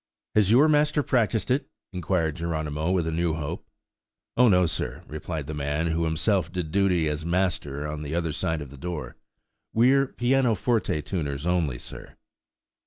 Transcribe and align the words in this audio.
"Has 0.33 0.49
your 0.49 0.67
master 0.67 1.03
practised 1.03 1.51
it?" 1.51 1.69
inquired 1.93 2.35
Geronimo, 2.37 2.89
with 2.89 3.05
a 3.05 3.11
new 3.11 3.35
hope. 3.35 3.67
"Oh, 4.35 4.49
no, 4.49 4.65
sir," 4.65 5.03
replied 5.07 5.45
the 5.45 5.53
man, 5.53 5.85
who 5.91 6.05
himself 6.05 6.51
did 6.51 6.71
duty 6.71 7.07
as 7.07 7.23
master 7.23 7.87
on 7.87 8.01
the 8.01 8.15
other 8.15 8.33
side 8.33 8.63
of 8.63 8.71
the 8.71 8.77
door; 8.79 9.15
"we're 9.75 10.07
pianoforte 10.07 11.03
tuners 11.03 11.45
only, 11.45 11.77
sir." 11.77 12.15